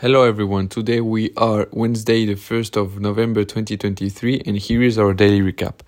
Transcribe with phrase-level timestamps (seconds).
[0.00, 0.68] Hello everyone.
[0.68, 5.80] Today we are Wednesday, the 1st of November 2023, and here is our daily recap.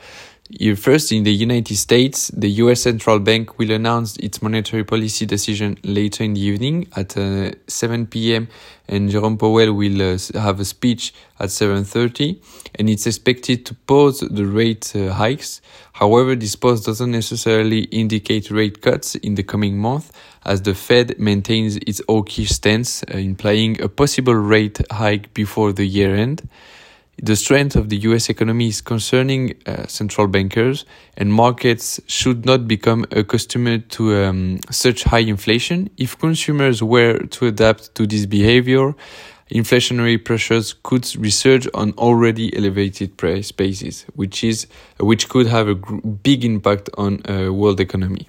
[0.76, 5.78] First, in the United States, the US Central Bank will announce its monetary policy decision
[5.84, 8.48] later in the evening at uh, 7 p.m.
[8.88, 12.40] and Jerome Powell will uh, have a speech at 7:30
[12.74, 15.60] and it's expected to pause the rate uh, hikes.
[15.92, 20.10] However, this pause doesn't necessarily indicate rate cuts in the coming month
[20.44, 25.86] as the Fed maintains its hawkish stance, uh, implying a possible rate hike before the
[25.86, 26.48] year end.
[27.22, 30.86] The strength of the US economy is concerning uh, central bankers,
[31.18, 35.90] and markets should not become accustomed to um, such high inflation.
[35.98, 38.94] If consumers were to adapt to this behavior,
[39.50, 44.66] inflationary pressures could resurge on already elevated price bases, which is
[44.98, 48.28] which could have a big impact on uh, world economy.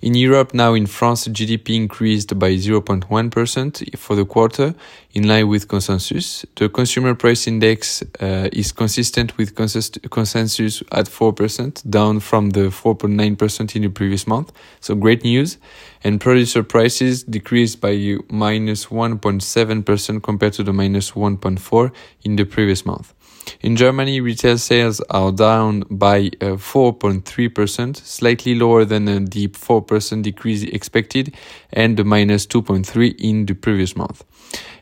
[0.00, 4.74] In Europe, now in France, GDP increased by 0.1% for the quarter,
[5.18, 6.46] in line with consensus.
[6.54, 12.70] The consumer price index uh, is consistent with consist- consensus at 4%, down from the
[12.70, 14.52] 4.9% in the previous month.
[14.80, 15.58] So great news.
[16.04, 22.86] And producer prices decreased by minus 1.7% compared to the minus 1.4 in the previous
[22.86, 23.12] month.
[23.60, 30.22] In Germany, retail sales are down by 4.3%, uh, slightly lower than uh, the 4%
[30.22, 31.34] decrease expected
[31.72, 34.22] and the minus 2.3 in the previous month.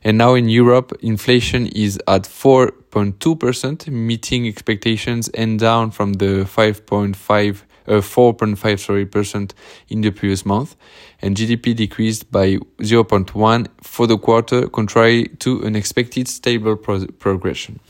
[0.05, 7.62] And now in Europe, inflation is at 4.2%, meeting expectations and down from the 5.5
[7.89, 9.55] uh, 4.5 sorry percent
[9.89, 10.77] in the previous month,
[11.23, 17.80] and GDP decreased by 0.1 for the quarter, contrary to an expected stable pro progression.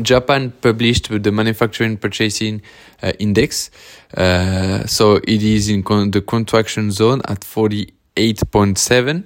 [0.00, 2.62] Japan published the manufacturing purchasing
[3.02, 3.70] uh, index.
[4.16, 7.44] Uh, so it is in con the contraction zone at
[8.20, 9.24] 48.7.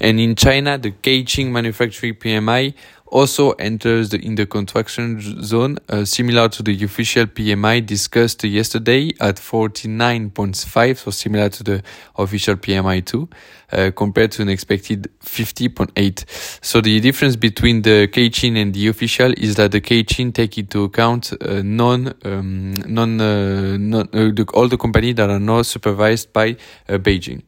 [0.00, 2.74] And in China, the Caixin manufacturing PMI
[3.06, 9.12] also enters the, in the contraction zone, uh, similar to the official PMI discussed yesterday
[9.20, 11.82] at 49.5, so similar to the
[12.16, 13.28] official PMI too,
[13.70, 16.64] uh, compared to an expected 50.8.
[16.64, 20.82] So the difference between the Caixin and the official is that the Caixin take into
[20.84, 25.66] account uh, non, um, non, uh, non uh, the, all the companies that are not
[25.66, 26.56] supervised by
[26.88, 27.42] uh, Beijing.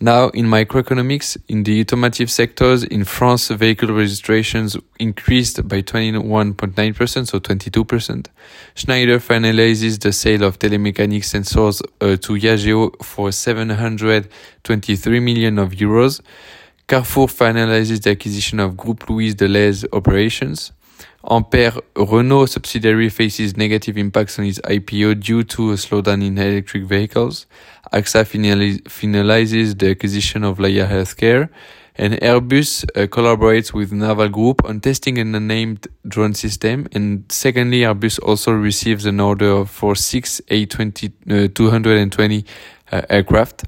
[0.00, 7.38] Now, in microeconomics, in the automotive sectors, in France, vehicle registrations increased by 21.9%, so
[7.38, 8.26] 22%.
[8.74, 16.20] Schneider finalizes the sale of Telemecanique sensors uh, to Yageo for 723 million of euros.
[16.88, 20.72] Carrefour finalizes the acquisition of Groupe Louis Delhaize operations.
[21.30, 26.84] Ampere Renault subsidiary faces negative impacts on its IPO due to a slowdown in electric
[26.84, 27.46] vehicles.
[27.94, 28.24] AXA
[28.88, 31.48] finalizes the acquisition of Laya Healthcare.
[31.96, 36.88] And Airbus uh, collaborates with Naval Group on testing an unnamed drone system.
[36.92, 42.44] And secondly, Airbus also receives an order for six A220 uh, 220
[42.90, 43.64] uh, aircraft.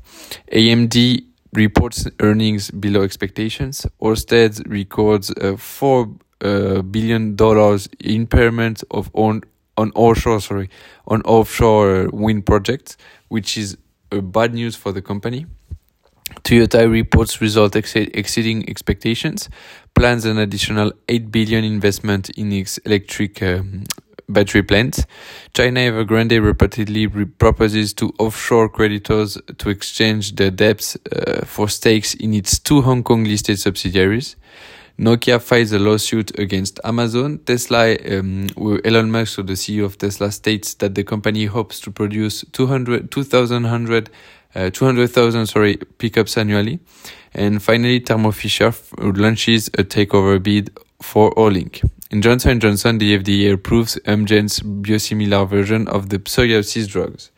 [0.53, 3.87] AMD reports earnings below expectations.
[4.03, 6.11] Orsted records uh, 4
[6.41, 9.43] uh, billion dollars impairment of on
[9.79, 10.69] on offshore sorry
[11.07, 12.97] on offshore wind projects,
[13.29, 13.79] which is a
[14.11, 15.47] bad news for the company.
[16.43, 19.49] Toyota reports results ex exceeding expectations,
[19.95, 23.85] plans an additional 8 billion investment in its electric um,
[24.29, 25.07] battery plants.
[25.55, 32.15] China Evergrande reportedly re proposes to offshore creditors to exchange their debts uh, for stakes
[32.15, 34.37] in its two Hong Kong listed subsidiaries.
[34.99, 37.39] Nokia files a lawsuit against Amazon.
[37.45, 38.47] Tesla, um,
[38.85, 43.11] Elon Musk, so the CEO of Tesla, states that the company hopes to produce 200,
[43.11, 43.67] 2,000,
[44.55, 46.79] uh, 200,000 sorry, pickups annually.
[47.35, 50.71] And finally, Thermo Fisher launches a takeover bid
[51.03, 51.87] for Olink.
[52.11, 57.31] In Johnson & Johnson, the FDA approves Amgen's biosimilar version of the psoriasis drugs.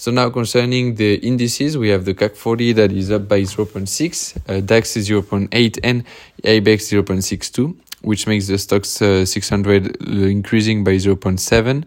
[0.00, 4.48] So now concerning the indices, we have the CAC 40 that is up by 0.6,
[4.48, 6.04] uh, DAX is 0.8, and
[6.42, 11.84] IBEX 0.62, which makes the Stoxx uh, 600 increasing by 0.7.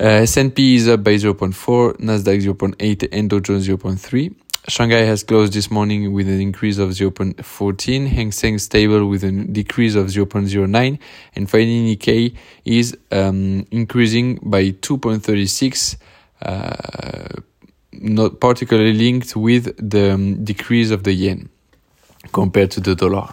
[0.00, 4.32] Uh, S&P is up by 0.4, Nasdaq 0.8, and Dow Jones 0.3.
[4.68, 9.32] Shanghai has closed this morning with an increase of 0.14, Hang Seng stable with a
[9.32, 10.98] decrease of 0.09,
[11.34, 15.98] and finally Nikkei is um, increasing by 2.36 uh,
[17.92, 21.48] not particularly linked with the um, decrease of the yen
[22.32, 23.28] compared to the dollar.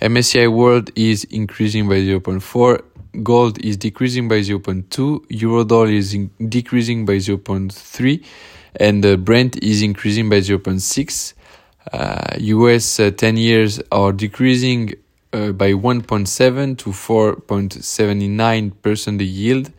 [0.00, 2.82] MSCI World is increasing by 0.4,
[3.22, 6.16] gold is decreasing by 0.2, Eurodollar is
[6.48, 8.24] decreasing by 0.3,
[8.76, 11.34] and uh, Brent is increasing by 0.6.
[11.92, 14.94] Uh, US uh, 10 years are decreasing
[15.32, 19.72] uh, by 1.7 to 4.79% the yield.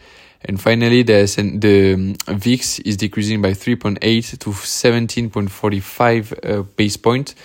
[0.46, 1.26] And finally, the,
[1.60, 7.36] the um, VIX is decreasing by 3.8 to 17.45 uh, base point.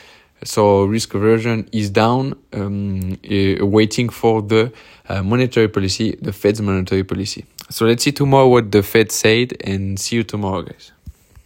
[0.45, 4.73] So risk aversion is down, um, uh, waiting for the
[5.09, 7.45] uh, monetary policy, the Fed's monetary policy.
[7.71, 10.93] So let's see tomorrow what the Fed said and see you tomorrow, guys.